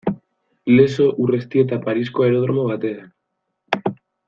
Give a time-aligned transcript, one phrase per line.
[0.77, 3.95] Lezo Urreiztieta Parisko aerodromo batean.